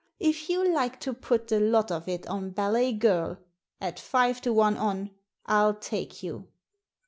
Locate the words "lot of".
1.59-2.07